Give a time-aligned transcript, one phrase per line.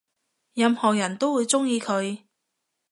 [0.55, 2.23] 任何人都會鍾意佢